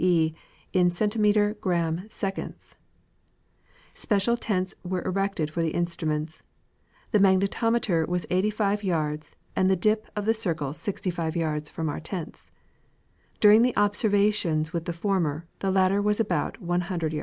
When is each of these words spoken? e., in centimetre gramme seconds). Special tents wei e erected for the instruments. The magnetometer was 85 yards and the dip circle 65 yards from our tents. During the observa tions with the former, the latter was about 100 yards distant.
e., 0.03 0.33
in 0.73 0.89
centimetre 0.89 1.53
gramme 1.61 2.07
seconds). 2.09 2.75
Special 3.93 4.35
tents 4.35 4.73
wei 4.83 4.97
e 4.99 5.03
erected 5.05 5.51
for 5.51 5.61
the 5.61 5.75
instruments. 5.75 6.41
The 7.11 7.19
magnetometer 7.19 8.07
was 8.07 8.25
85 8.31 8.83
yards 8.83 9.35
and 9.55 9.69
the 9.69 9.75
dip 9.75 10.07
circle 10.33 10.73
65 10.73 11.35
yards 11.35 11.69
from 11.69 11.87
our 11.87 11.99
tents. 11.99 12.49
During 13.39 13.61
the 13.61 13.73
observa 13.73 14.33
tions 14.33 14.73
with 14.73 14.85
the 14.85 14.91
former, 14.93 15.45
the 15.59 15.69
latter 15.69 16.01
was 16.01 16.19
about 16.19 16.59
100 16.59 16.89
yards 16.97 17.11
distant. 17.11 17.19